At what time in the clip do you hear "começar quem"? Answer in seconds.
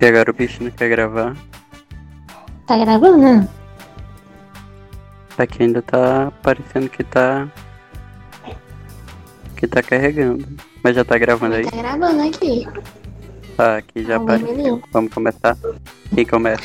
15.12-16.24